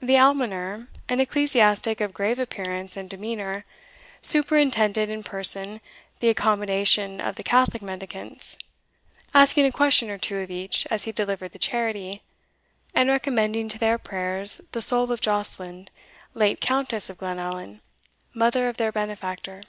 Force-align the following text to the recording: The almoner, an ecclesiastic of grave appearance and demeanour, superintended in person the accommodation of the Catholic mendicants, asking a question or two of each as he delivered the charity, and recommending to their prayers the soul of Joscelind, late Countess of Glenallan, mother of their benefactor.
The 0.00 0.16
almoner, 0.16 0.86
an 1.08 1.18
ecclesiastic 1.18 2.00
of 2.00 2.14
grave 2.14 2.38
appearance 2.38 2.96
and 2.96 3.10
demeanour, 3.10 3.64
superintended 4.22 5.10
in 5.10 5.24
person 5.24 5.80
the 6.20 6.28
accommodation 6.28 7.20
of 7.20 7.34
the 7.34 7.42
Catholic 7.42 7.82
mendicants, 7.82 8.56
asking 9.34 9.66
a 9.66 9.72
question 9.72 10.10
or 10.10 10.16
two 10.18 10.38
of 10.38 10.48
each 10.52 10.86
as 10.92 11.06
he 11.06 11.10
delivered 11.10 11.50
the 11.50 11.58
charity, 11.58 12.22
and 12.94 13.08
recommending 13.10 13.68
to 13.70 13.80
their 13.80 13.98
prayers 13.98 14.60
the 14.70 14.80
soul 14.80 15.10
of 15.10 15.20
Joscelind, 15.20 15.90
late 16.34 16.60
Countess 16.60 17.10
of 17.10 17.18
Glenallan, 17.18 17.80
mother 18.32 18.68
of 18.68 18.76
their 18.76 18.92
benefactor. 18.92 19.62